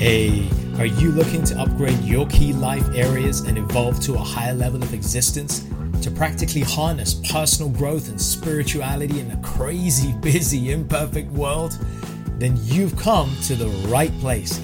Hey, 0.00 0.48
are 0.78 0.86
you 0.86 1.12
looking 1.12 1.44
to 1.44 1.60
upgrade 1.60 2.00
your 2.00 2.26
key 2.28 2.54
life 2.54 2.88
areas 2.94 3.40
and 3.40 3.58
evolve 3.58 4.00
to 4.00 4.14
a 4.14 4.18
higher 4.18 4.54
level 4.54 4.82
of 4.82 4.94
existence? 4.94 5.68
To 6.00 6.10
practically 6.10 6.62
harness 6.62 7.20
personal 7.30 7.70
growth 7.70 8.08
and 8.08 8.18
spirituality 8.18 9.20
in 9.20 9.30
a 9.30 9.36
crazy, 9.42 10.12
busy, 10.22 10.72
imperfect 10.72 11.30
world? 11.32 11.78
Then 12.38 12.56
you've 12.62 12.96
come 12.96 13.30
to 13.42 13.54
the 13.54 13.68
right 13.90 14.10
place. 14.20 14.58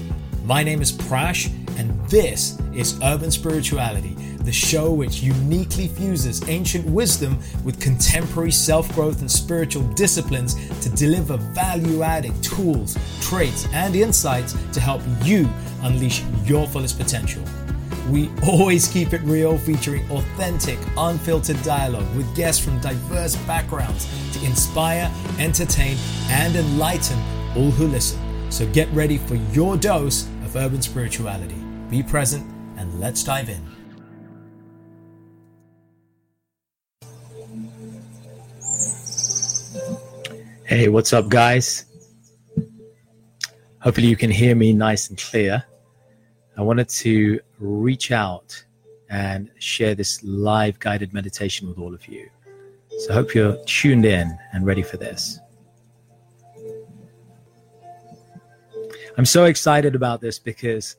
My 0.47 0.63
name 0.63 0.81
is 0.81 0.93
Prash, 0.93 1.51
and 1.77 1.91
this 2.09 2.57
is 2.73 2.97
Urban 3.03 3.31
Spirituality, 3.31 4.13
the 4.45 4.51
show 4.53 4.93
which 4.93 5.21
uniquely 5.21 5.89
fuses 5.89 6.41
ancient 6.47 6.85
wisdom 6.85 7.37
with 7.65 7.81
contemporary 7.81 8.53
self 8.53 8.89
growth 8.95 9.19
and 9.19 9.29
spiritual 9.29 9.83
disciplines 9.89 10.55
to 10.79 10.89
deliver 10.91 11.35
value 11.35 12.01
adding 12.01 12.39
tools, 12.39 12.97
traits, 13.19 13.67
and 13.73 13.93
insights 13.93 14.55
to 14.71 14.79
help 14.79 15.01
you 15.21 15.49
unleash 15.81 16.23
your 16.45 16.65
fullest 16.65 16.97
potential. 16.97 17.43
We 18.09 18.29
always 18.47 18.87
keep 18.87 19.11
it 19.11 19.21
real, 19.23 19.57
featuring 19.57 20.09
authentic, 20.09 20.79
unfiltered 20.97 21.61
dialogue 21.61 22.07
with 22.15 22.33
guests 22.37 22.63
from 22.63 22.79
diverse 22.79 23.35
backgrounds 23.47 24.07
to 24.31 24.45
inspire, 24.45 25.11
entertain, 25.39 25.97
and 26.29 26.55
enlighten 26.55 27.19
all 27.53 27.69
who 27.69 27.87
listen. 27.87 28.17
So 28.49 28.65
get 28.71 28.87
ready 28.93 29.17
for 29.17 29.35
your 29.35 29.75
dose 29.75 30.25
of 30.47 30.55
urban 30.55 30.81
spirituality. 30.81 31.61
Be 31.89 32.01
present 32.01 32.49
and 32.77 33.01
let's 33.01 33.21
dive 33.21 33.49
in. 33.49 33.61
Hey, 40.63 40.87
what's 40.87 41.11
up, 41.11 41.27
guys? 41.27 41.85
Hopefully, 43.79 44.07
you 44.07 44.15
can 44.15 44.31
hear 44.31 44.55
me 44.55 44.71
nice 44.71 45.09
and 45.09 45.17
clear. 45.17 45.63
I 46.57 46.61
wanted 46.61 46.87
to 46.89 47.39
reach 47.59 48.11
out 48.11 48.65
and 49.09 49.51
share 49.59 49.95
this 49.95 50.23
live 50.23 50.79
guided 50.79 51.13
meditation 51.13 51.67
with 51.67 51.77
all 51.77 51.93
of 51.93 52.07
you. 52.07 52.29
So, 52.99 53.11
I 53.11 53.13
hope 53.15 53.33
you're 53.35 53.57
tuned 53.65 54.05
in 54.05 54.37
and 54.53 54.65
ready 54.65 54.81
for 54.81 54.95
this. 54.97 55.39
I'm 59.17 59.25
so 59.25 59.45
excited 59.45 59.95
about 59.95 60.21
this 60.21 60.37
because 60.37 60.95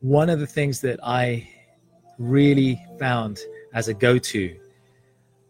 one 0.00 0.28
of 0.28 0.38
the 0.38 0.46
things 0.46 0.82
that 0.82 1.00
I 1.02 1.48
really 2.18 2.78
found 2.98 3.40
as 3.72 3.88
a 3.88 3.94
go 3.94 4.18
to, 4.18 4.54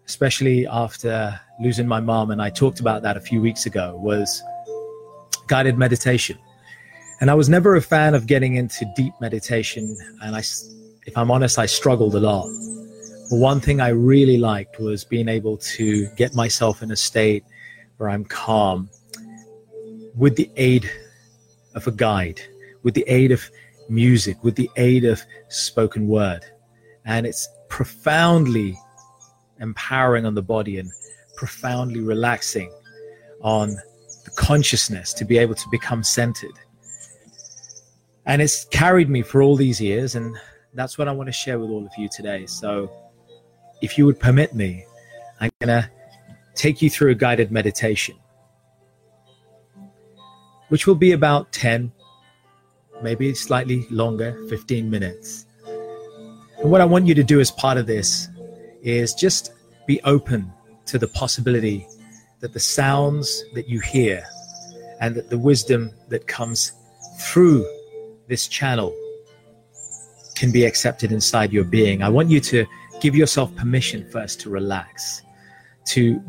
especially 0.06 0.68
after 0.68 1.40
losing 1.60 1.88
my 1.88 1.98
mom, 1.98 2.30
and 2.30 2.40
I 2.40 2.50
talked 2.50 2.78
about 2.78 3.02
that 3.02 3.16
a 3.16 3.20
few 3.20 3.40
weeks 3.40 3.66
ago, 3.66 3.96
was 3.96 4.40
guided 5.48 5.76
meditation. 5.76 6.38
And 7.20 7.32
I 7.32 7.34
was 7.34 7.48
never 7.48 7.74
a 7.74 7.82
fan 7.82 8.14
of 8.14 8.28
getting 8.28 8.54
into 8.54 8.84
deep 8.94 9.12
meditation. 9.20 9.96
And 10.22 10.36
I, 10.36 10.38
if 10.38 11.16
I'm 11.16 11.32
honest, 11.32 11.58
I 11.58 11.66
struggled 11.66 12.14
a 12.14 12.20
lot. 12.20 12.46
But 13.28 13.38
one 13.38 13.58
thing 13.60 13.80
I 13.80 13.88
really 13.88 14.38
liked 14.38 14.78
was 14.78 15.04
being 15.04 15.28
able 15.28 15.56
to 15.56 16.06
get 16.14 16.32
myself 16.32 16.80
in 16.80 16.92
a 16.92 16.96
state 16.96 17.42
where 17.96 18.08
I'm 18.08 18.24
calm 18.24 18.88
with 20.14 20.36
the 20.36 20.48
aid 20.54 20.88
of 21.74 21.86
a 21.86 21.92
guide, 21.92 22.40
with 22.82 22.94
the 22.94 23.04
aid 23.06 23.32
of 23.32 23.48
music, 23.88 24.42
with 24.42 24.56
the 24.56 24.70
aid 24.76 25.04
of 25.04 25.20
spoken 25.48 26.06
word. 26.06 26.44
And 27.04 27.26
it's 27.26 27.48
profoundly 27.68 28.78
empowering 29.60 30.26
on 30.26 30.34
the 30.34 30.42
body 30.42 30.78
and 30.78 30.90
profoundly 31.36 32.00
relaxing 32.00 32.72
on 33.42 33.70
the 34.24 34.30
consciousness 34.36 35.12
to 35.14 35.24
be 35.24 35.38
able 35.38 35.54
to 35.54 35.68
become 35.70 36.02
centered. 36.02 36.58
And 38.26 38.42
it's 38.42 38.64
carried 38.66 39.08
me 39.08 39.22
for 39.22 39.42
all 39.42 39.56
these 39.56 39.80
years, 39.80 40.14
and 40.14 40.36
that's 40.74 40.98
what 40.98 41.08
I 41.08 41.12
want 41.12 41.28
to 41.28 41.32
share 41.32 41.58
with 41.58 41.70
all 41.70 41.84
of 41.84 41.92
you 41.96 42.08
today. 42.08 42.46
So, 42.46 42.90
if 43.80 43.96
you 43.96 44.04
would 44.06 44.20
permit 44.20 44.54
me, 44.54 44.84
I'm 45.40 45.50
going 45.60 45.82
to 45.82 45.90
take 46.54 46.82
you 46.82 46.90
through 46.90 47.12
a 47.12 47.14
guided 47.14 47.50
meditation, 47.50 48.16
which 50.70 50.86
will 50.86 50.94
be 50.94 51.12
about 51.12 51.52
10, 51.52 51.92
maybe 53.02 53.34
slightly 53.34 53.86
longer, 53.90 54.36
15 54.48 54.90
minutes. 54.90 55.46
And 56.58 56.70
what 56.70 56.80
I 56.80 56.84
want 56.84 57.06
you 57.06 57.14
to 57.14 57.22
do 57.22 57.40
as 57.40 57.50
part 57.50 57.76
of 57.78 57.86
this 57.86 58.28
is 58.82 59.14
just 59.14 59.52
be 59.86 60.00
open 60.02 60.50
to 60.86 60.98
the 60.98 61.08
possibility 61.08 61.86
that 62.40 62.52
the 62.52 62.60
sounds 62.60 63.44
that 63.54 63.68
you 63.68 63.80
hear 63.80 64.24
and 65.00 65.14
that 65.14 65.28
the 65.28 65.38
wisdom 65.38 65.90
that 66.08 66.26
comes 66.26 66.72
through 67.18 67.66
this 68.28 68.48
channel 68.48 68.94
can 70.34 70.50
be 70.50 70.64
accepted 70.64 71.12
inside 71.12 71.52
your 71.52 71.64
being. 71.64 72.02
I 72.02 72.08
want 72.08 72.30
you 72.30 72.40
to 72.40 72.64
give 73.00 73.14
yourself 73.14 73.54
permission 73.56 74.08
first 74.10 74.40
to 74.42 74.50
relax, 74.50 75.22
to 75.86 76.22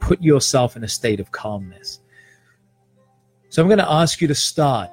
put 0.00 0.20
yourself 0.22 0.76
in 0.76 0.84
a 0.84 0.88
state 0.88 1.20
of 1.20 1.32
calmness. 1.32 2.00
So 3.54 3.62
I'm 3.62 3.68
going 3.68 3.78
to 3.78 3.88
ask 3.88 4.20
you 4.20 4.26
to 4.26 4.34
start 4.34 4.90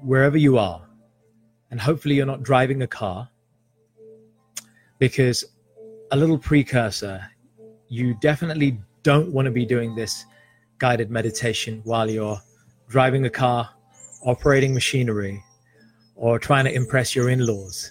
wherever 0.00 0.38
you 0.38 0.56
are. 0.56 0.80
And 1.72 1.80
hopefully, 1.80 2.14
you're 2.14 2.26
not 2.26 2.44
driving 2.44 2.82
a 2.82 2.86
car 2.86 3.28
because 5.00 5.44
a 6.12 6.16
little 6.16 6.38
precursor 6.38 7.28
you 7.88 8.14
definitely 8.20 8.78
don't 9.02 9.32
want 9.32 9.46
to 9.46 9.50
be 9.50 9.66
doing 9.66 9.96
this 9.96 10.26
guided 10.78 11.10
meditation 11.10 11.80
while 11.82 12.08
you're 12.08 12.38
driving 12.88 13.26
a 13.26 13.30
car, 13.30 13.68
operating 14.24 14.72
machinery, 14.72 15.42
or 16.14 16.38
trying 16.38 16.66
to 16.66 16.72
impress 16.72 17.16
your 17.16 17.30
in 17.30 17.44
laws. 17.44 17.90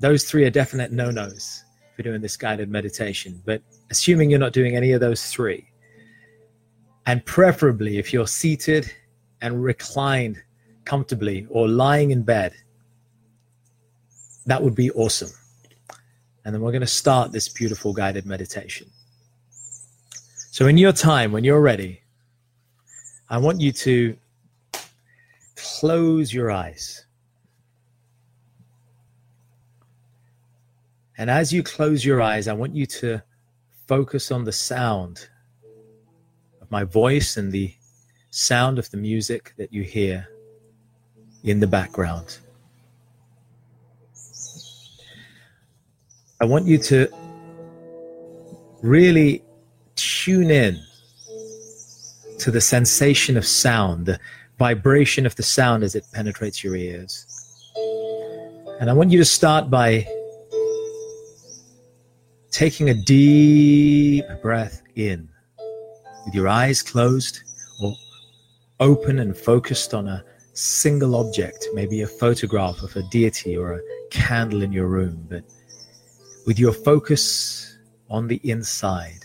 Those 0.00 0.24
three 0.24 0.44
are 0.44 0.50
definite 0.50 0.92
no 0.92 1.10
nos 1.10 1.64
for 1.96 2.02
doing 2.02 2.20
this 2.20 2.36
guided 2.36 2.68
meditation. 2.68 3.40
But 3.46 3.62
assuming 3.90 4.28
you're 4.28 4.38
not 4.38 4.52
doing 4.52 4.76
any 4.76 4.92
of 4.92 5.00
those 5.00 5.30
three, 5.30 5.66
and 7.06 7.24
preferably 7.24 7.98
if 7.98 8.12
you're 8.12 8.26
seated 8.26 8.92
and 9.40 9.62
reclined 9.62 10.42
comfortably 10.84 11.46
or 11.48 11.68
lying 11.68 12.10
in 12.10 12.22
bed, 12.22 12.52
that 14.46 14.62
would 14.62 14.74
be 14.74 14.90
awesome. 14.92 15.30
And 16.44 16.54
then 16.54 16.62
we're 16.62 16.72
going 16.72 16.80
to 16.80 16.86
start 16.86 17.32
this 17.32 17.48
beautiful 17.48 17.92
guided 17.92 18.26
meditation. 18.26 18.88
So, 20.50 20.66
in 20.68 20.78
your 20.78 20.92
time, 20.92 21.32
when 21.32 21.44
you're 21.44 21.60
ready, 21.60 22.00
I 23.28 23.38
want 23.38 23.60
you 23.60 23.72
to 23.72 24.16
close 25.56 26.32
your 26.32 26.50
eyes. 26.50 27.04
And 31.18 31.30
as 31.30 31.52
you 31.52 31.62
close 31.62 32.04
your 32.04 32.22
eyes, 32.22 32.46
I 32.46 32.52
want 32.52 32.74
you 32.74 32.86
to 32.86 33.22
focus 33.86 34.30
on 34.30 34.44
the 34.44 34.52
sound 34.52 35.28
of 36.66 36.72
my 36.72 36.82
voice 36.82 37.36
and 37.36 37.52
the 37.52 37.72
sound 38.30 38.76
of 38.78 38.90
the 38.90 38.96
music 38.96 39.54
that 39.56 39.72
you 39.72 39.82
hear 39.82 40.28
in 41.44 41.60
the 41.60 41.66
background. 41.66 42.38
I 46.40 46.44
want 46.44 46.66
you 46.66 46.78
to 46.78 47.08
really 48.82 49.44
tune 49.94 50.50
in 50.50 50.82
to 52.40 52.50
the 52.50 52.60
sensation 52.60 53.36
of 53.36 53.46
sound, 53.46 54.06
the 54.06 54.18
vibration 54.58 55.24
of 55.24 55.36
the 55.36 55.44
sound 55.44 55.84
as 55.84 55.94
it 55.94 56.04
penetrates 56.12 56.64
your 56.64 56.74
ears. 56.74 57.26
And 58.80 58.90
I 58.90 58.92
want 58.92 59.12
you 59.12 59.18
to 59.18 59.24
start 59.24 59.70
by 59.70 60.06
taking 62.50 62.90
a 62.90 62.94
deep 62.94 64.24
breath 64.42 64.82
in 64.96 65.28
with 66.26 66.34
your 66.34 66.48
eyes 66.48 66.82
closed 66.82 67.40
or 67.80 67.94
open 68.80 69.20
and 69.20 69.34
focused 69.34 69.94
on 69.94 70.08
a 70.08 70.22
single 70.52 71.14
object, 71.14 71.68
maybe 71.72 72.02
a 72.02 72.06
photograph 72.06 72.82
of 72.82 72.94
a 72.96 73.02
deity 73.04 73.56
or 73.56 73.74
a 73.74 73.80
candle 74.10 74.62
in 74.62 74.72
your 74.72 74.88
room, 74.88 75.24
but 75.30 75.44
with 76.46 76.58
your 76.58 76.72
focus 76.72 77.78
on 78.10 78.26
the 78.26 78.40
inside. 78.42 79.20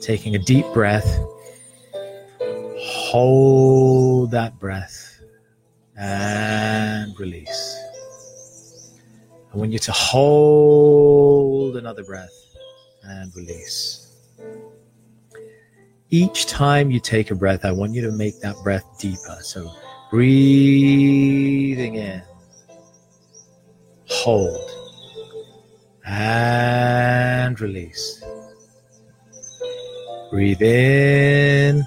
Taking 0.00 0.34
a 0.34 0.38
deep 0.38 0.64
breath, 0.72 1.18
hold 2.78 4.30
that 4.30 4.58
breath 4.58 5.20
and 5.96 7.18
release. 7.18 7.76
I 9.52 9.56
want 9.56 9.70
you 9.72 9.78
to 9.80 9.92
hold 9.92 11.76
another 11.76 12.04
breath 12.04 12.32
and 13.02 13.34
release. 13.36 14.16
Each 16.12 16.46
time 16.46 16.90
you 16.90 16.98
take 16.98 17.30
a 17.30 17.36
breath, 17.36 17.64
I 17.64 17.70
want 17.70 17.94
you 17.94 18.02
to 18.02 18.10
make 18.10 18.40
that 18.40 18.56
breath 18.64 18.84
deeper. 18.98 19.38
So 19.42 19.72
breathing 20.10 21.94
in, 21.94 22.20
hold 24.06 24.70
and 26.04 27.60
release. 27.60 28.24
Breathe 30.32 30.62
in 30.62 31.84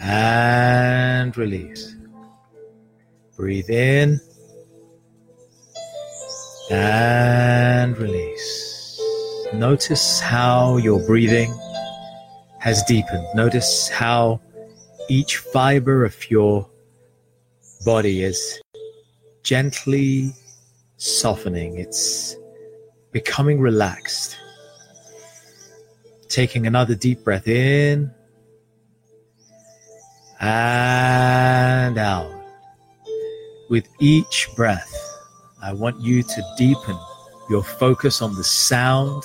and 0.00 1.36
release. 1.36 1.94
Breathe 3.36 3.68
in 3.68 4.18
and 6.70 7.98
release. 7.98 8.98
Notice 9.52 10.20
how 10.20 10.78
your 10.78 11.06
breathing 11.06 11.52
has 12.58 12.82
deepened. 12.84 13.26
Notice 13.34 13.88
how 13.88 14.40
each 15.08 15.36
fiber 15.38 16.04
of 16.04 16.30
your 16.30 16.68
body 17.84 18.22
is 18.22 18.60
gently 19.42 20.32
softening. 20.96 21.78
It's 21.78 22.36
becoming 23.12 23.60
relaxed. 23.60 24.36
Taking 26.28 26.66
another 26.66 26.94
deep 26.94 27.24
breath 27.24 27.48
in 27.48 28.10
and 30.40 31.98
out. 31.98 32.30
With 33.70 33.88
each 34.00 34.48
breath, 34.56 34.92
I 35.62 35.72
want 35.72 36.00
you 36.00 36.22
to 36.22 36.54
deepen 36.56 36.98
your 37.50 37.62
focus 37.62 38.20
on 38.22 38.34
the 38.34 38.44
sound 38.44 39.24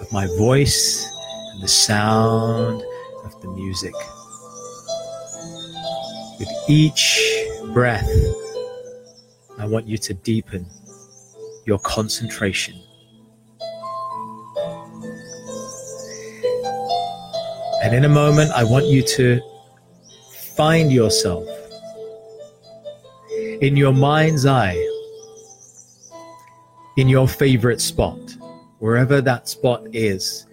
of 0.00 0.10
my 0.12 0.26
voice 0.38 1.17
and 1.58 1.64
the 1.64 1.68
sound 1.68 2.84
of 3.24 3.42
the 3.42 3.48
music. 3.48 3.94
With 6.38 6.48
each 6.68 7.20
breath, 7.74 8.08
I 9.58 9.66
want 9.66 9.88
you 9.88 9.98
to 9.98 10.14
deepen 10.14 10.66
your 11.66 11.80
concentration. 11.80 12.80
And 17.82 17.92
in 17.92 18.04
a 18.04 18.08
moment, 18.08 18.52
I 18.52 18.62
want 18.62 18.86
you 18.86 19.02
to 19.02 19.40
find 20.56 20.92
yourself 20.92 21.44
in 23.60 23.76
your 23.76 23.92
mind's 23.92 24.46
eye 24.46 24.80
in 26.96 27.08
your 27.08 27.26
favorite 27.26 27.80
spot, 27.80 28.18
wherever 28.78 29.20
that 29.20 29.48
spot 29.48 29.82
is. 29.92 30.47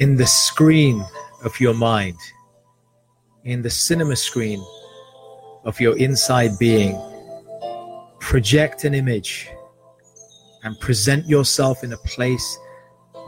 In 0.00 0.16
the 0.16 0.26
screen 0.26 1.04
of 1.44 1.60
your 1.60 1.74
mind, 1.74 2.16
in 3.44 3.60
the 3.60 3.68
cinema 3.68 4.16
screen 4.16 4.64
of 5.64 5.78
your 5.78 5.94
inside 5.98 6.58
being, 6.58 6.98
project 8.18 8.84
an 8.84 8.94
image 8.94 9.50
and 10.62 10.80
present 10.80 11.26
yourself 11.26 11.84
in 11.84 11.92
a 11.92 11.98
place 11.98 12.58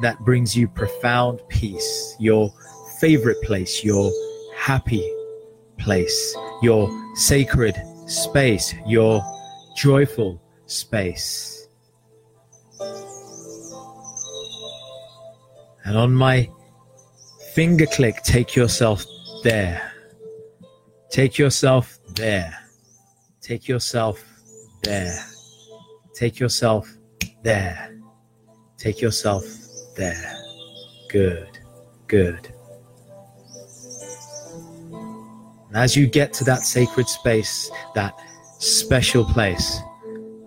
that 0.00 0.18
brings 0.20 0.56
you 0.56 0.66
profound 0.66 1.42
peace, 1.50 2.16
your 2.18 2.50
favorite 2.98 3.42
place, 3.42 3.84
your 3.84 4.10
happy 4.56 5.06
place, 5.76 6.34
your 6.62 6.90
sacred 7.16 7.76
space, 8.06 8.74
your 8.86 9.22
joyful 9.76 10.40
space. 10.64 11.68
And 15.84 15.98
on 15.98 16.14
my 16.14 16.48
finger 17.54 17.86
click, 17.86 18.22
take 18.22 18.56
yourself 18.56 19.04
there. 19.42 19.92
Take 21.10 21.36
yourself 21.36 21.98
there. 22.14 22.58
Take 23.42 23.68
yourself 23.68 24.24
there. 24.82 25.22
Take 26.14 26.40
yourself 26.40 26.88
there. 27.42 27.98
Take 28.78 29.02
yourself 29.02 29.44
there. 29.96 30.34
Good. 31.08 31.58
Good. 32.06 32.52
And 35.68 35.76
as 35.76 35.94
you 35.94 36.06
get 36.06 36.32
to 36.34 36.44
that 36.44 36.60
sacred 36.62 37.08
space, 37.08 37.70
that 37.94 38.18
special 38.58 39.24
place. 39.24 39.78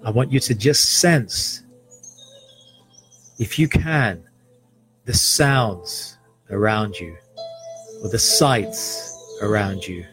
I 0.04 0.10
want 0.10 0.32
you 0.32 0.40
to 0.40 0.56
just 0.56 1.00
sense, 1.00 1.64
if 3.40 3.60
you 3.60 3.68
can, 3.68 4.24
the 5.06 5.14
sounds 5.14 6.15
around 6.50 7.00
you, 7.00 7.16
or 8.02 8.10
the 8.10 8.20
sights 8.20 9.38
around 9.42 9.88
you, 9.88 10.06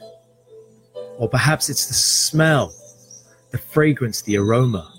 or 1.19 1.29
perhaps 1.29 1.69
it's 1.69 1.87
the 1.87 1.95
smell, 1.95 2.75
the 3.51 3.59
fragrance, 3.59 4.23
the 4.23 4.37
aroma. 4.37 4.93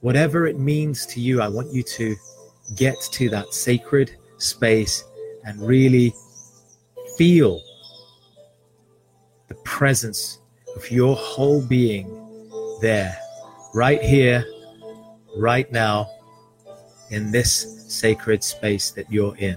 Whatever 0.00 0.46
it 0.46 0.58
means 0.58 1.04
to 1.06 1.20
you, 1.20 1.42
I 1.42 1.48
want 1.48 1.72
you 1.72 1.82
to 1.82 2.16
get 2.74 2.96
to 3.12 3.28
that 3.30 3.52
sacred 3.52 4.16
space 4.38 5.04
and 5.44 5.60
really 5.60 6.14
feel 7.18 7.60
the 9.48 9.54
presence 9.56 10.38
of 10.76 10.90
your 10.90 11.16
whole 11.16 11.60
being 11.60 12.08
there, 12.80 13.18
right 13.74 14.00
here, 14.00 14.44
right 15.36 15.70
now, 15.72 16.08
in 17.10 17.30
this 17.32 17.84
sacred 17.88 18.44
space 18.44 18.90
that 18.92 19.10
you're 19.10 19.36
in. 19.36 19.56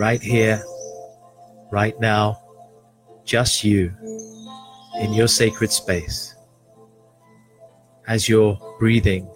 Right 0.00 0.22
here, 0.22 0.64
right 1.70 1.92
now, 2.00 2.40
just 3.26 3.62
you 3.64 3.92
in 4.98 5.12
your 5.12 5.28
sacred 5.28 5.70
space 5.70 6.34
as 8.08 8.26
your 8.26 8.58
breathing 8.78 9.28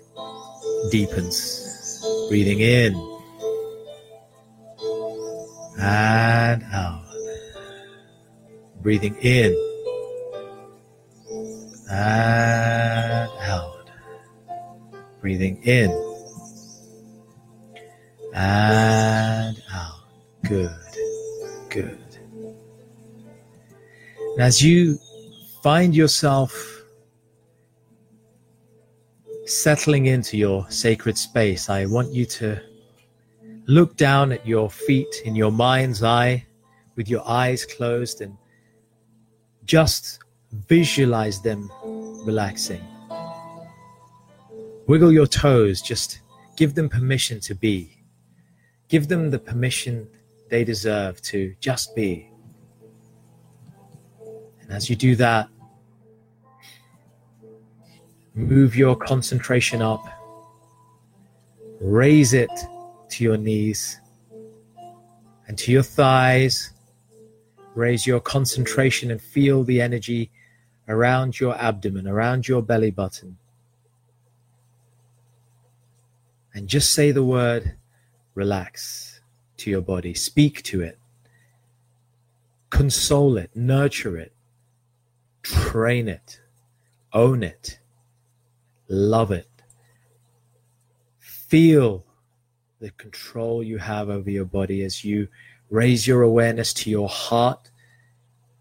deepens. 0.90 2.00
Breathing 2.30 2.60
in 2.60 2.94
and 5.78 6.62
out 6.72 7.04
breathing 8.80 9.16
in 9.20 9.52
and 11.90 13.30
out. 13.40 13.90
Breathing 15.20 15.62
in 15.64 15.90
and. 18.34 19.03
Good, 20.44 20.70
good. 21.70 21.98
And 24.34 24.40
as 24.40 24.62
you 24.62 24.98
find 25.62 25.96
yourself 25.96 26.82
settling 29.46 30.06
into 30.06 30.36
your 30.36 30.70
sacred 30.70 31.16
space, 31.16 31.70
I 31.70 31.86
want 31.86 32.12
you 32.12 32.26
to 32.26 32.60
look 33.66 33.96
down 33.96 34.32
at 34.32 34.46
your 34.46 34.68
feet 34.68 35.22
in 35.24 35.34
your 35.34 35.50
mind's 35.50 36.02
eye 36.02 36.44
with 36.94 37.08
your 37.08 37.26
eyes 37.26 37.64
closed 37.64 38.20
and 38.20 38.36
just 39.64 40.18
visualize 40.68 41.40
them 41.40 41.70
relaxing. 42.26 42.84
Wiggle 44.88 45.12
your 45.12 45.26
toes, 45.26 45.80
just 45.80 46.20
give 46.56 46.74
them 46.74 46.90
permission 46.90 47.40
to 47.40 47.54
be. 47.54 47.96
Give 48.88 49.08
them 49.08 49.30
the 49.30 49.38
permission 49.38 50.06
they 50.54 50.62
deserve 50.62 51.20
to 51.22 51.52
just 51.58 51.96
be. 51.96 52.30
And 54.60 54.70
as 54.70 54.88
you 54.88 54.94
do 54.94 55.16
that, 55.16 55.48
move 58.34 58.76
your 58.76 58.94
concentration 58.94 59.82
up, 59.82 60.06
raise 61.80 62.32
it 62.32 62.50
to 63.10 63.24
your 63.24 63.36
knees 63.36 64.00
and 65.48 65.58
to 65.58 65.72
your 65.72 65.82
thighs 65.82 66.70
Raise 67.74 68.06
your 68.06 68.20
concentration 68.20 69.10
and 69.10 69.20
feel 69.20 69.64
the 69.64 69.80
energy 69.80 70.30
around 70.86 71.40
your 71.40 71.56
abdomen, 71.60 72.06
around 72.06 72.46
your 72.46 72.62
belly 72.62 72.92
button. 72.92 73.36
And 76.54 76.68
just 76.68 76.92
say 76.92 77.10
the 77.10 77.24
word 77.24 77.74
relax 78.36 79.13
to 79.58 79.70
your 79.70 79.80
body. 79.80 80.14
Speak 80.14 80.62
to 80.64 80.82
it. 80.82 80.98
Console 82.70 83.36
it. 83.36 83.50
Nurture 83.54 84.16
it. 84.16 84.32
Train 85.42 86.08
it. 86.08 86.40
Own 87.12 87.42
it. 87.42 87.78
Love 88.88 89.30
it. 89.30 89.48
Feel 91.18 92.04
the 92.80 92.90
control 92.90 93.62
you 93.62 93.78
have 93.78 94.08
over 94.08 94.30
your 94.30 94.44
body 94.44 94.82
as 94.82 95.04
you 95.04 95.28
Raise 95.70 96.06
your 96.06 96.22
awareness 96.22 96.72
to 96.74 96.88
your 96.88 97.08
heart. 97.08 97.70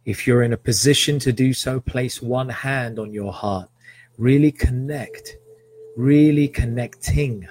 If 0.05 0.25
you're 0.25 0.41
in 0.41 0.53
a 0.53 0.57
position 0.57 1.19
to 1.19 1.31
do 1.31 1.53
so, 1.53 1.79
place 1.79 2.23
one 2.23 2.49
hand 2.49 2.97
on 2.97 3.13
your 3.13 3.31
heart. 3.31 3.69
Really 4.17 4.51
connect, 4.51 5.37
really 5.95 6.47
connecting 6.47 7.47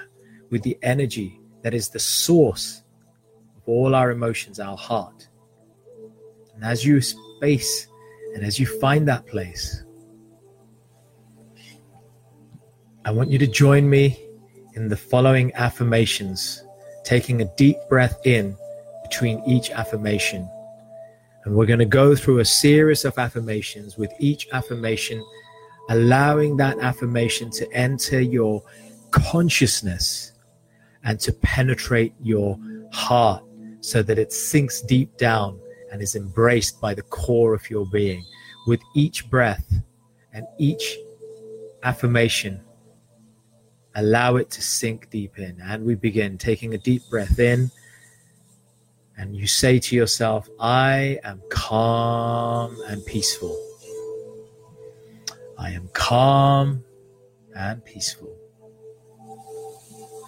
with 0.50 0.62
the 0.62 0.76
energy 0.82 1.40
that 1.62 1.74
is 1.74 1.90
the 1.90 2.00
source 2.00 2.81
all 3.66 3.94
our 3.94 4.10
emotions, 4.10 4.60
our 4.60 4.76
heart. 4.76 5.28
And 6.54 6.64
as 6.64 6.84
you 6.84 7.00
space 7.00 7.88
and 8.34 8.44
as 8.44 8.58
you 8.58 8.66
find 8.66 9.06
that 9.08 9.26
place, 9.26 9.84
I 13.04 13.10
want 13.10 13.30
you 13.30 13.38
to 13.38 13.46
join 13.46 13.88
me 13.88 14.18
in 14.74 14.88
the 14.88 14.96
following 14.96 15.52
affirmations, 15.54 16.64
taking 17.04 17.42
a 17.42 17.56
deep 17.56 17.76
breath 17.88 18.18
in 18.24 18.56
between 19.02 19.42
each 19.44 19.70
affirmation. 19.70 20.48
And 21.44 21.54
we're 21.54 21.66
going 21.66 21.80
to 21.80 21.84
go 21.84 22.14
through 22.14 22.38
a 22.38 22.44
series 22.44 23.04
of 23.04 23.18
affirmations 23.18 23.98
with 23.98 24.12
each 24.20 24.48
affirmation, 24.52 25.24
allowing 25.90 26.56
that 26.58 26.78
affirmation 26.78 27.50
to 27.50 27.70
enter 27.72 28.20
your 28.20 28.62
consciousness 29.10 30.32
and 31.04 31.18
to 31.20 31.32
penetrate 31.32 32.14
your 32.22 32.56
heart 32.92 33.42
so 33.82 34.02
that 34.02 34.18
it 34.18 34.32
sinks 34.32 34.80
deep 34.80 35.16
down 35.18 35.60
and 35.90 36.00
is 36.00 36.14
embraced 36.14 36.80
by 36.80 36.94
the 36.94 37.02
core 37.02 37.52
of 37.52 37.68
your 37.68 37.84
being. 37.86 38.24
With 38.66 38.80
each 38.94 39.28
breath 39.28 39.74
and 40.32 40.46
each 40.58 40.96
affirmation, 41.82 42.60
allow 43.96 44.36
it 44.36 44.50
to 44.50 44.62
sink 44.62 45.10
deep 45.10 45.38
in. 45.38 45.60
And 45.60 45.84
we 45.84 45.96
begin 45.96 46.38
taking 46.38 46.74
a 46.74 46.78
deep 46.78 47.02
breath 47.10 47.38
in. 47.38 47.70
And 49.18 49.36
you 49.36 49.46
say 49.48 49.78
to 49.80 49.96
yourself, 49.96 50.48
I 50.60 51.18
am 51.24 51.42
calm 51.50 52.76
and 52.86 53.04
peaceful. 53.04 53.58
I 55.58 55.70
am 55.70 55.90
calm 55.92 56.84
and 57.54 57.84
peaceful. 57.84 58.34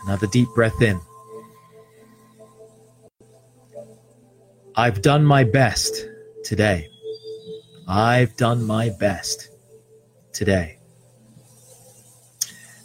Another 0.04 0.26
deep 0.26 0.48
breath 0.54 0.82
in. 0.82 1.00
I've 4.76 5.02
done 5.02 5.24
my 5.24 5.44
best 5.44 6.08
today. 6.42 6.90
I've 7.86 8.36
done 8.36 8.64
my 8.64 8.90
best 8.98 9.50
today. 10.32 10.78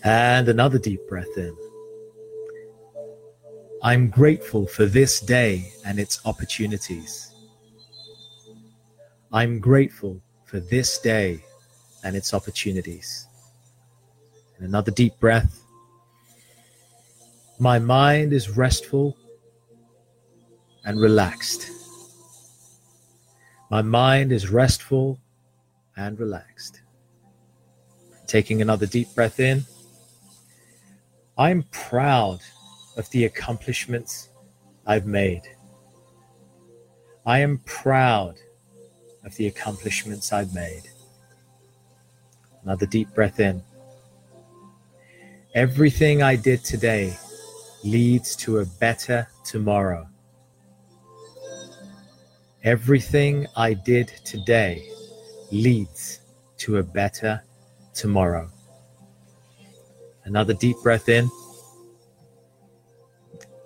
And 0.03 0.47
another 0.47 0.77
deep 0.77 1.01
breath 1.07 1.35
in. 1.35 1.57
I'm 3.81 4.09
grateful 4.09 4.67
for 4.67 4.85
this 4.85 5.19
day 5.19 5.71
and 5.83 5.99
its 5.99 6.23
opportunities. 6.25 7.33
I'm 9.31 9.59
grateful 9.59 10.21
for 10.45 10.59
this 10.59 10.99
day 10.99 11.43
and 12.03 12.15
its 12.15 12.35
opportunities. 12.35 13.25
And 14.57 14.67
another 14.67 14.91
deep 14.91 15.19
breath. 15.19 15.63
My 17.57 17.79
mind 17.79 18.31
is 18.31 18.55
restful 18.55 19.17
and 20.85 20.99
relaxed. 20.99 21.78
My 23.69 23.83
mind 23.83 24.31
is 24.31 24.49
restful 24.49 25.19
and 25.95 26.19
relaxed. 26.19 26.81
Taking 28.25 28.61
another 28.61 28.87
deep 28.87 29.13
breath 29.13 29.39
in. 29.39 29.63
I'm 31.37 31.63
proud 31.71 32.39
of 32.97 33.07
the 33.11 33.25
accomplishments 33.25 34.29
I've 34.87 35.05
made. 35.05 35.43
I 37.25 37.39
am 37.39 37.59
proud 37.59 38.35
of 39.23 39.35
the 39.35 39.45
accomplishments 39.45 40.33
I've 40.33 40.53
made. 40.55 40.89
Another 42.63 42.87
deep 42.87 43.13
breath 43.13 43.39
in. 43.39 43.61
Everything 45.53 46.23
I 46.23 46.35
did 46.35 46.63
today 46.63 47.15
leads 47.83 48.35
to 48.37 48.59
a 48.59 48.65
better 48.65 49.27
tomorrow. 49.43 50.07
Everything 52.63 53.47
I 53.55 53.73
did 53.73 54.09
today 54.25 54.89
leads 55.49 56.19
to 56.57 56.77
a 56.77 56.83
better 56.83 57.41
tomorrow. 57.93 58.49
Another 60.25 60.53
deep 60.53 60.75
breath 60.83 61.07
in. 61.07 61.29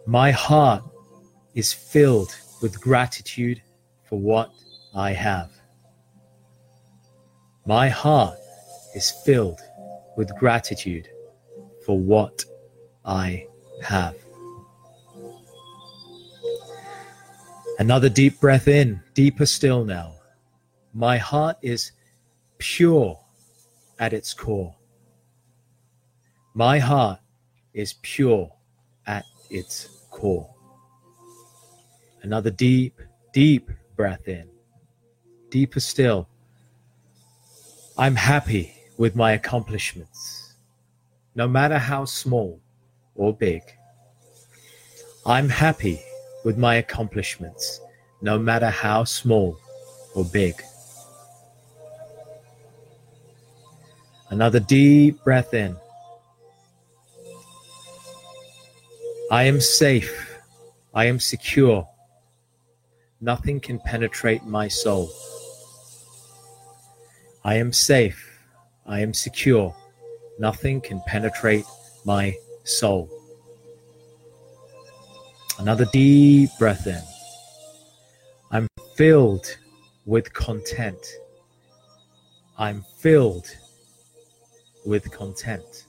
My 0.06 0.30
heart 0.30 0.84
is 1.56 1.74
filled 1.74 2.36
with 2.62 2.80
gratitude 2.80 3.64
for 4.04 4.20
what 4.20 4.52
I 4.94 5.12
have. 5.14 5.52
My 7.66 7.90
heart 7.90 8.38
is 8.94 9.10
filled 9.26 9.62
with 10.16 10.36
gratitude 10.38 11.10
for 11.84 11.98
what 11.98 12.46
I 13.04 13.48
have. 13.82 14.23
Another 17.80 18.08
deep 18.08 18.40
breath 18.40 18.68
in, 18.68 19.02
deeper 19.16 19.48
still 19.48 19.84
now. 19.84 20.14
My 20.94 21.18
heart 21.18 21.58
is 21.64 21.92
pure 22.60 23.20
at 23.98 24.14
its 24.14 24.34
core. 24.34 24.76
My 26.54 26.78
heart 26.78 27.20
is 27.74 27.94
pure 28.04 28.52
at 29.08 29.26
its 29.50 30.06
core. 30.12 30.54
Another 32.22 32.52
deep, 32.52 33.02
deep 33.34 33.72
breath 33.96 34.28
in, 34.28 34.48
deeper 35.50 35.80
still. 35.80 36.30
I'm 37.98 38.16
happy 38.16 38.76
with 38.98 39.16
my 39.16 39.32
accomplishments, 39.32 40.54
no 41.34 41.48
matter 41.48 41.80
how 41.80 42.06
small 42.06 42.62
or 43.16 43.34
big. 43.34 43.64
I'm 45.26 45.50
happy 45.50 46.04
with 46.44 46.58
my 46.58 46.76
accomplishments, 46.76 47.80
no 48.22 48.38
matter 48.38 48.70
how 48.70 49.04
small 49.04 49.58
or 50.16 50.26
big. 50.26 50.56
Another 54.30 54.60
deep 54.60 55.24
breath 55.24 55.54
in. 55.54 55.76
I 59.30 59.44
am 59.44 59.62
safe. 59.62 60.40
I 60.94 61.06
am 61.06 61.20
secure. 61.20 61.88
Nothing 63.22 63.60
can 63.60 63.80
penetrate 63.80 64.44
my 64.44 64.68
soul. 64.68 65.12
I 67.44 67.56
am 67.56 67.72
safe. 67.72 68.40
I 68.86 69.02
am 69.02 69.14
secure. 69.14 69.76
Nothing 70.40 70.82
can 70.82 71.02
penetrate 71.06 71.66
my 72.06 72.36
soul. 72.64 73.10
Another 75.60 75.86
deep 75.86 76.50
breath 76.58 76.88
in. 76.88 77.02
I'm 78.52 78.68
filled 78.96 79.58
with 80.06 80.34
content. 80.34 81.06
I'm 82.58 82.84
filled 82.98 83.56
with 84.86 85.12
content. 85.12 85.86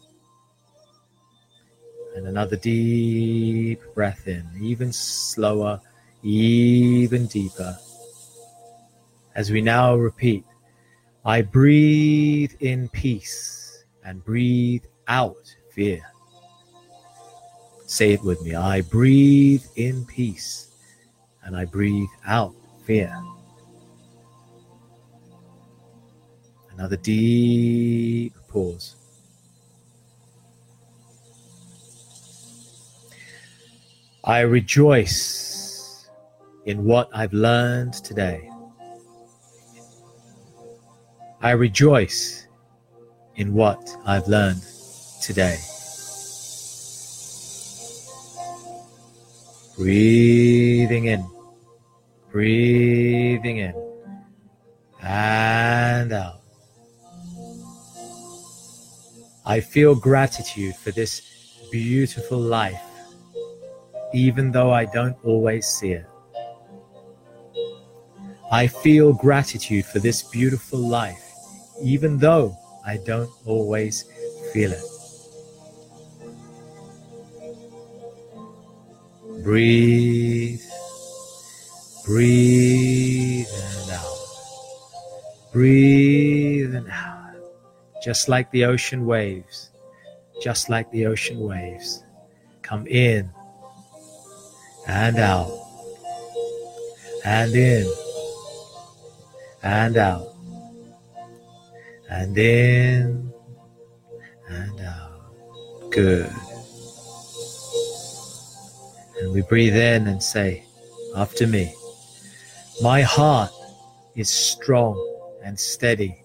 And 2.14 2.26
another 2.26 2.56
deep 2.56 3.80
breath 3.94 4.28
in, 4.28 4.48
even 4.60 4.92
slower, 4.92 5.80
even 6.22 7.26
deeper. 7.26 7.76
As 9.34 9.50
we 9.50 9.60
now 9.60 9.96
repeat, 9.96 10.44
I 11.24 11.42
breathe 11.42 12.52
in 12.60 12.88
peace 12.90 13.84
and 14.04 14.24
breathe 14.24 14.84
out 15.08 15.56
fear. 15.70 16.02
Say 17.94 18.10
it 18.10 18.24
with 18.24 18.42
me. 18.42 18.56
I 18.56 18.80
breathe 18.80 19.64
in 19.76 20.04
peace 20.04 20.66
and 21.44 21.56
I 21.56 21.64
breathe 21.64 22.08
out 22.26 22.52
fear. 22.84 23.16
Another 26.72 26.96
deep 26.96 28.34
pause. 28.48 28.96
I 34.24 34.40
rejoice 34.40 36.10
in 36.64 36.84
what 36.84 37.08
I've 37.14 37.32
learned 37.32 37.92
today. 37.94 38.50
I 41.40 41.52
rejoice 41.52 42.48
in 43.36 43.54
what 43.54 43.88
I've 44.04 44.26
learned 44.26 44.64
today. 45.22 45.60
Breathing 49.76 51.06
in, 51.06 51.26
breathing 52.30 53.56
in, 53.58 53.74
and 55.02 56.12
out. 56.12 56.40
I 59.44 59.60
feel 59.60 59.96
gratitude 59.96 60.76
for 60.76 60.92
this 60.92 61.22
beautiful 61.72 62.38
life, 62.38 62.80
even 64.14 64.52
though 64.52 64.70
I 64.70 64.84
don't 64.84 65.16
always 65.24 65.66
see 65.66 65.92
it. 65.92 66.06
I 68.52 68.68
feel 68.68 69.12
gratitude 69.12 69.84
for 69.86 69.98
this 69.98 70.22
beautiful 70.22 70.78
life, 70.78 71.22
even 71.82 72.18
though 72.18 72.56
I 72.86 72.98
don't 72.98 73.30
always 73.44 74.04
feel 74.52 74.70
it. 74.72 74.93
Breathe. 79.44 80.62
Breathe 82.06 83.46
and 83.46 83.90
out. 83.90 84.18
Breathe 85.52 86.74
and 86.74 86.88
out. 86.90 87.36
Just 88.02 88.28
like 88.30 88.50
the 88.52 88.64
ocean 88.64 89.04
waves. 89.04 89.70
Just 90.42 90.70
like 90.70 90.90
the 90.92 91.04
ocean 91.04 91.40
waves. 91.40 92.02
Come 92.62 92.86
in 92.86 93.30
and 94.88 95.18
out. 95.18 95.60
and 97.24 97.54
in 97.54 97.86
and 99.62 99.96
out 99.96 100.28
and 102.10 102.36
in 102.36 103.32
and 104.48 104.80
out. 104.80 105.90
Good. 105.90 106.30
And 109.24 109.32
we 109.32 109.40
breathe 109.40 109.74
in 109.74 110.06
and 110.06 110.22
say, 110.22 110.64
after 111.16 111.46
me, 111.46 111.74
my 112.82 113.00
heart 113.00 113.50
is 114.14 114.28
strong 114.28 114.94
and 115.42 115.58
steady 115.58 116.22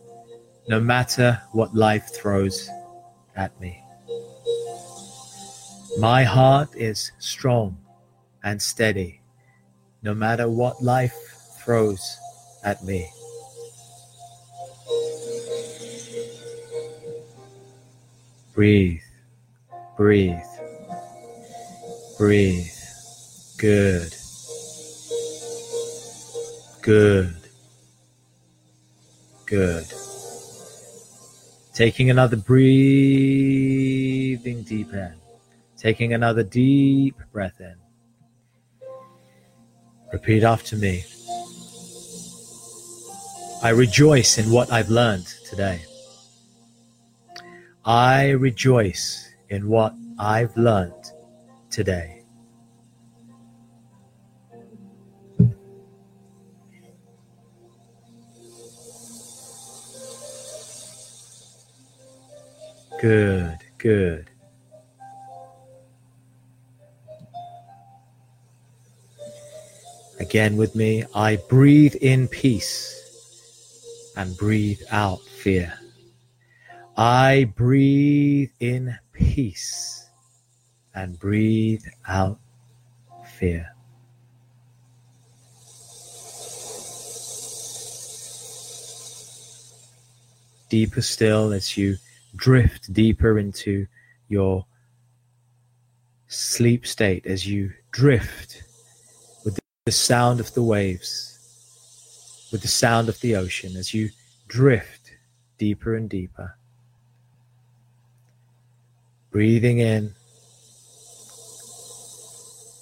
no 0.67 0.81
matter 0.81 1.41
what 1.53 1.73
life 1.73 2.13
throws 2.13 2.69
at 3.37 3.57
me. 3.61 3.81
My 5.97 6.25
heart 6.25 6.75
is 6.75 7.13
strong 7.19 7.77
and 8.43 8.61
steady 8.61 9.21
no 10.03 10.13
matter 10.13 10.49
what 10.49 10.83
life 10.83 11.15
throws 11.63 12.17
at 12.65 12.83
me. 12.83 13.09
Breathe, 18.53 18.99
breathe, 19.95 20.35
breathe. 22.17 22.78
Good, 23.59 24.15
good, 26.81 27.35
good. 29.45 29.85
Taking 31.73 32.09
another 32.09 32.37
breathing 32.37 33.03
deep 34.63 34.93
in. 34.93 35.13
Taking 35.77 36.13
another 36.13 36.43
deep 36.43 37.17
breath 37.33 37.59
in. 37.59 37.75
Repeat 40.13 40.43
after 40.43 40.77
me. 40.77 41.03
I 43.61 43.71
rejoice 43.71 44.37
in 44.37 44.51
what 44.51 44.71
I've 44.71 44.89
learned 44.89 45.27
today. 45.49 45.81
I 47.83 48.29
rejoice 48.29 49.33
in 49.49 49.67
what 49.67 49.95
I've 50.17 50.55
learned 50.55 51.11
today. 51.69 52.18
Good, 62.99 63.59
good. 63.77 64.29
Again 70.19 70.57
with 70.57 70.75
me, 70.75 71.05
I 71.15 71.37
breathe 71.47 71.95
in 71.95 72.27
peace 72.27 72.93
and 74.17 74.35
breathe 74.35 74.81
out 74.91 75.21
fear. 75.21 75.73
I 76.97 77.53
breathe 77.55 78.51
in 78.59 78.97
peace 79.13 80.09
and 80.93 81.17
breathe 81.17 81.85
out 82.05 82.37
fear. 83.25 83.73
Deeper 90.67 91.01
still 91.01 91.53
as 91.53 91.77
you 91.77 91.95
drift 92.39 92.91
deeper 92.93 93.37
into 93.37 93.85
your 94.29 94.65
sleep 96.27 96.87
state, 96.87 97.25
as 97.25 97.45
you 97.45 97.71
drift 97.91 98.63
with 99.43 99.59
the 99.85 99.91
sound 99.91 100.39
of 100.39 100.53
the 100.53 100.63
waves, 100.63 102.47
with 102.51 102.61
the 102.61 102.67
sound 102.67 103.09
of 103.09 103.19
the 103.19 103.35
ocean, 103.35 103.75
as 103.75 103.93
you 103.93 104.09
drift 104.47 105.11
deeper 105.57 105.95
and 105.95 106.09
deeper. 106.09 106.55
Breathing 109.31 109.79
in. 109.79 110.15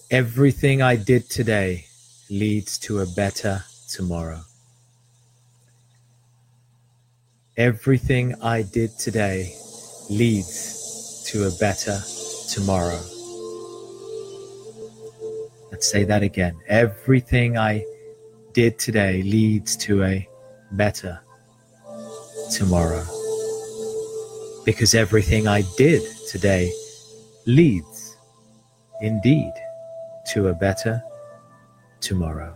Everything 0.10 0.82
I 0.82 0.95
did 0.95 1.29
today 1.29 1.88
leads 2.29 2.77
to 2.79 2.99
a 2.99 3.05
better 3.05 3.63
tomorrow. 3.89 4.41
Everything 7.58 8.36
I 8.43 8.62
did 8.62 9.00
today 9.00 9.56
leads 10.12 11.24
to 11.32 11.48
a 11.48 11.52
better 11.60 12.00
tomorrow. 12.54 13.02
Let's 15.72 15.89
say 15.89 16.04
that 16.04 16.22
again. 16.22 16.56
Everything 16.67 17.58
I 17.58 17.84
did 18.54 18.78
today 18.78 19.24
leads 19.24 19.76
to 19.78 20.04
a 20.04 20.30
better 20.74 21.20
tomorrow 22.52 23.04
because 24.63 24.93
everything 24.93 25.48
I 25.48 25.63
did 25.78 26.04
today 26.30 26.72
leads 27.48 28.17
indeed 29.02 29.54
to 30.34 30.50
a 30.50 30.54
better 30.54 31.02
tomorrow. 32.02 32.56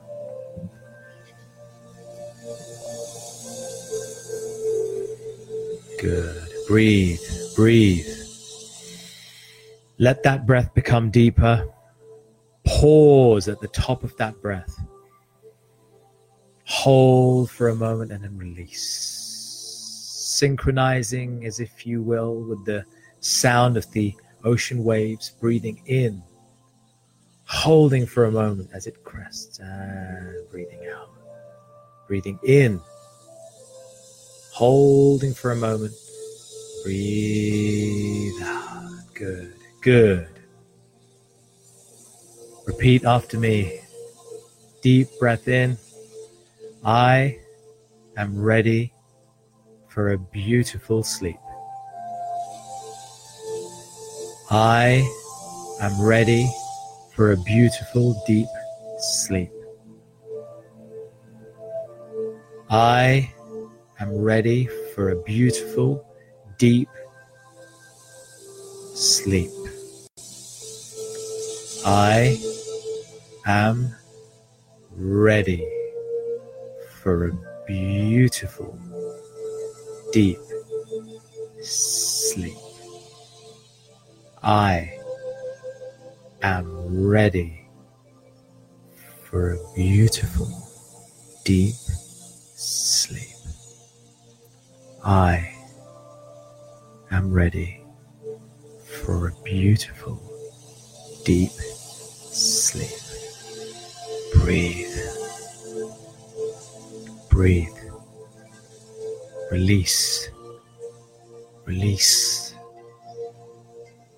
Good. 6.02 6.48
Breathe, 6.68 7.22
breathe. 7.56 8.08
Let 10.00 10.24
that 10.24 10.48
breath 10.48 10.74
become 10.74 11.12
deeper. 11.12 11.72
Pause 12.66 13.50
at 13.50 13.62
the 13.62 13.68
top 13.68 14.04
of 14.04 14.18
that 14.18 14.42
breath. 14.42 14.76
Hold 16.64 17.52
for 17.52 17.70
a 17.70 17.76
moment 17.76 18.12
and 18.12 18.24
then 18.24 18.36
release 18.36 18.82
synchronizing, 20.42 21.46
as 21.46 21.60
if 21.60 21.86
you 21.86 22.02
will, 22.02 22.34
with 22.34 22.66
the 22.66 22.84
sound 23.20 23.78
of 23.78 23.92
the 23.92 24.16
ocean 24.44 24.84
waves, 24.84 25.30
breathing 25.40 25.84
in, 25.86 26.24
holding 27.46 28.08
for 28.08 28.26
a 28.26 28.32
moment 28.32 28.72
as 28.74 28.88
it 28.88 29.04
crests, 29.04 29.60
and 29.60 30.50
breathing 30.50 30.84
out. 30.96 31.12
Breathing 32.08 32.40
in, 32.44 32.82
holding 34.62 35.34
for 35.34 35.54
a 35.54 35.56
moment, 35.56 35.92
breathe 36.84 38.40
out. 38.44 38.92
Good, 39.16 39.56
good. 39.82 40.30
Repeat 42.68 43.04
after 43.04 43.40
me. 43.40 43.80
Deep 44.84 45.08
breath 45.20 45.48
in. 45.48 45.80
I 46.86 47.40
am 48.18 48.40
ready 48.40 48.94
for 49.88 50.12
a 50.12 50.20
beautiful 50.20 51.02
sleep. 51.02 51.40
I 54.52 55.04
am 55.82 56.00
ready 56.00 56.48
for 57.16 57.32
a 57.32 57.38
beautiful 57.38 58.22
deep 58.28 58.48
sleep. 59.00 59.50
I 62.70 63.34
am 64.02 64.18
ready 64.18 64.68
for 64.96 65.12
a 65.12 65.16
beautiful 65.24 66.04
deep 66.58 66.90
sleep. 68.96 69.52
I 71.86 72.40
am 73.46 73.94
ready 74.92 75.68
for 77.02 77.28
a 77.28 77.66
beautiful 77.68 78.78
deep 80.12 80.40
sleep. 81.62 82.58
I 84.42 84.98
am 86.42 87.06
ready 87.06 87.68
for 89.24 89.54
a 89.54 89.74
beautiful 89.76 90.50
deep 91.46 91.76
sleep. 92.56 93.41
I 95.04 95.52
am 97.10 97.34
ready 97.34 97.84
for 98.86 99.30
a 99.30 99.44
beautiful 99.44 100.22
deep 101.26 101.50
sleep. 101.50 102.92
Breathe. 104.36 104.96
Breathe. 107.32 107.68
Release. 109.50 110.30
Release. 111.66 112.54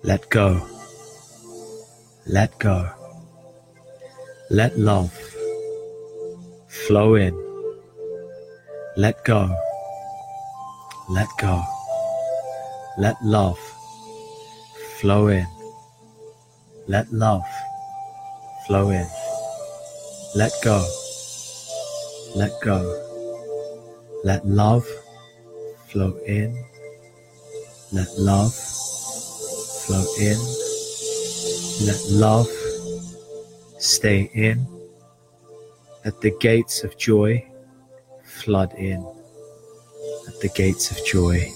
Let 0.02 0.28
go. 0.28 0.68
Let 2.26 2.58
go. 2.58 2.90
Let 4.50 4.78
love 4.78 5.14
flow 6.68 7.14
in. 7.14 7.34
Let 8.98 9.24
go. 9.24 9.56
Let 11.08 11.28
go. 11.38 11.62
Let 12.96 13.16
love 13.22 13.58
flow 15.00 15.28
in. 15.28 15.46
Let 16.88 17.12
love 17.12 17.44
flow 18.66 18.88
in. 18.90 19.06
Let 20.34 20.52
go. 20.62 20.82
let 22.34 22.52
go. 22.62 22.80
Let 24.24 24.46
love 24.46 24.86
flow 25.88 26.16
in. 26.26 26.56
Let 27.92 28.08
love 28.18 28.54
flow 29.86 30.04
in. 30.18 30.38
Let 31.86 32.00
love 32.08 32.48
stay 33.78 34.30
in. 34.32 34.66
Let 36.04 36.20
the 36.22 36.34
gates 36.40 36.82
of 36.82 36.96
joy 36.96 37.46
flood 38.24 38.72
in. 38.74 39.04
The 40.44 40.50
gates 40.50 40.90
of 40.90 41.02
joy 41.06 41.50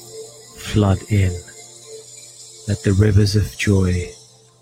flood 0.57 0.97
in. 1.11 1.31
Let 2.69 2.83
the 2.85 2.97
rivers 2.99 3.37
of 3.37 3.55
joy 3.59 4.11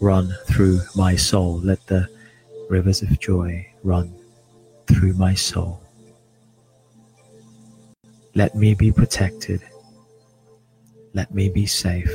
run 0.01 0.35
through 0.49 0.81
my 0.97 1.15
soul. 1.15 1.61
Let 1.61 1.87
the 1.87 2.09
rivers 2.69 3.03
of 3.03 3.21
joy 3.21 3.73
run 3.85 4.13
through 4.89 5.13
my 5.13 5.35
soul. 5.35 5.81
Let 8.35 8.57
me 8.57 8.75
be 8.75 8.91
protected. 8.91 9.63
Let 11.15 11.33
me 11.33 11.49
be 11.49 11.67
safe. 11.67 12.11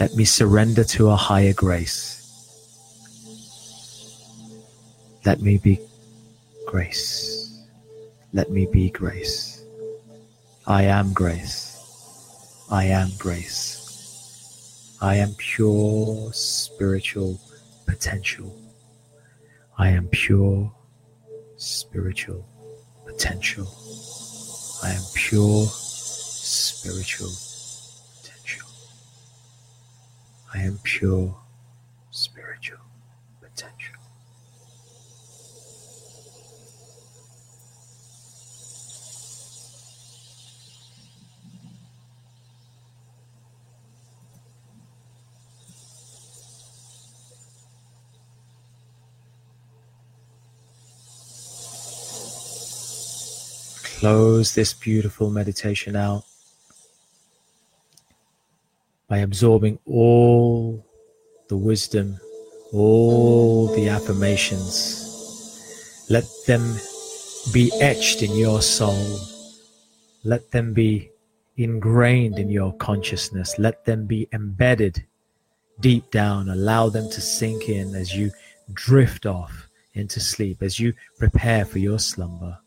Let 0.00 0.16
me 0.16 0.24
surrender 0.24 0.82
to 0.82 1.10
a 1.10 1.14
higher 1.14 1.52
grace. 1.52 2.18
Let 5.24 5.40
me 5.40 5.56
be 5.58 5.78
grace. 6.66 7.62
Let 8.32 8.50
me 8.50 8.66
be 8.66 8.90
grace. 8.90 9.53
I 10.66 10.84
am 10.84 11.12
grace. 11.12 12.64
I 12.70 12.84
am 12.86 13.10
grace. 13.18 14.96
I 14.98 15.16
am 15.16 15.34
pure 15.36 16.32
spiritual 16.32 17.38
potential. 17.84 18.56
I 19.76 19.90
am 19.90 20.08
pure 20.08 20.72
spiritual 21.58 22.46
potential. 23.04 23.68
I 24.82 24.92
am 24.92 25.02
pure 25.12 25.66
spiritual 25.66 27.32
potential. 28.22 28.68
I 30.54 30.60
am 30.60 30.78
pure 30.82 31.36
spiritual 32.10 32.80
potential. 33.42 34.03
Close 54.04 54.54
this 54.54 54.74
beautiful 54.74 55.30
meditation 55.30 55.96
out 55.96 56.24
by 59.08 59.16
absorbing 59.16 59.78
all 59.86 60.84
the 61.48 61.56
wisdom, 61.56 62.20
all 62.70 63.74
the 63.74 63.88
affirmations. 63.88 66.04
Let 66.10 66.26
them 66.46 66.76
be 67.54 67.72
etched 67.80 68.22
in 68.22 68.36
your 68.36 68.60
soul. 68.60 69.20
Let 70.22 70.50
them 70.50 70.74
be 70.74 71.08
ingrained 71.56 72.38
in 72.38 72.50
your 72.50 72.74
consciousness. 72.74 73.58
Let 73.58 73.86
them 73.86 74.04
be 74.04 74.28
embedded 74.34 75.02
deep 75.80 76.10
down. 76.10 76.50
Allow 76.50 76.90
them 76.90 77.08
to 77.08 77.22
sink 77.22 77.70
in 77.70 77.94
as 77.94 78.14
you 78.14 78.32
drift 78.70 79.24
off 79.24 79.66
into 79.94 80.20
sleep, 80.20 80.62
as 80.62 80.78
you 80.78 80.92
prepare 81.18 81.64
for 81.64 81.78
your 81.78 81.98
slumber. 81.98 82.58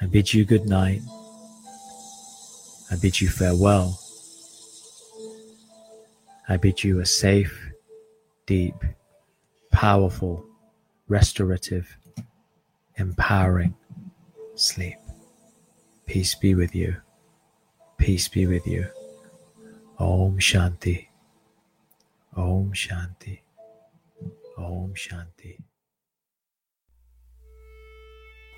I 0.00 0.06
bid 0.06 0.32
you 0.32 0.44
good 0.44 0.68
night. 0.68 1.00
I 2.90 2.96
bid 2.96 3.20
you 3.20 3.28
farewell. 3.28 3.98
I 6.48 6.56
bid 6.58 6.84
you 6.84 7.00
a 7.00 7.06
safe, 7.06 7.70
deep, 8.46 8.74
powerful, 9.72 10.44
restorative, 11.08 11.96
empowering 12.96 13.74
sleep. 14.54 14.98
Peace 16.06 16.34
be 16.34 16.54
with 16.54 16.74
you. 16.74 16.96
Peace 17.98 18.28
be 18.28 18.46
with 18.46 18.66
you. 18.66 18.86
Om 19.98 20.38
Shanti. 20.38 21.08
Om 22.36 22.72
Shanti. 22.72 23.40
Om 24.58 24.94
Shanti. 24.94 25.65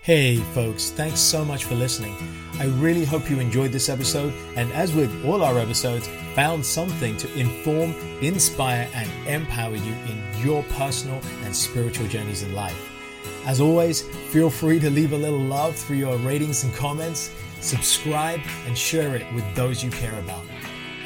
Hey, 0.01 0.37
folks, 0.55 0.91
thanks 0.91 1.21
so 1.21 1.45
much 1.45 1.65
for 1.65 1.75
listening. 1.75 2.17
I 2.59 2.67
really 2.67 3.05
hope 3.05 3.29
you 3.29 3.41
enjoyed 3.41 3.73
this 3.73 3.91
episode, 3.91 4.33
and 4.57 4.73
as 4.73 4.95
with 4.95 5.13
all 5.27 5.45
our 5.45 5.59
episodes, 5.59 6.09
found 6.35 6.65
something 6.65 7.17
to 7.19 7.39
inform, 7.39 7.93
inspire, 8.23 8.89
and 8.95 9.11
empower 9.29 9.77
you 9.77 9.93
in 10.07 10.23
your 10.43 10.63
personal 10.79 11.21
and 11.45 11.55
spiritual 11.55 12.07
journeys 12.07 12.43
in 12.43 12.55
life. 12.55 12.91
As 13.45 13.61
always, 13.61 14.03
feel 14.31 14.49
free 14.49 14.79
to 14.81 14.89
leave 14.89 15.13
a 15.13 15.17
little 15.17 15.39
love 15.39 15.77
through 15.77 15.97
your 15.97 16.17
ratings 16.19 16.65
and 16.65 16.73
comments, 16.75 17.31
subscribe, 17.61 18.41
and 18.67 18.79
share 18.79 19.15
it 19.15 19.31
with 19.35 19.45
those 19.55 19.85
you 19.85 19.91
care 19.91 20.19
about 20.21 20.45